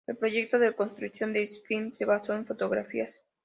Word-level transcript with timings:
El 0.07 0.17
proyecto 0.17 0.57
de 0.57 0.69
reconstrucción 0.69 1.31
de 1.31 1.45
Schinkel 1.45 1.95
se 1.95 2.05
basó 2.05 2.33
en 2.33 2.43
fotografías. 2.47 3.21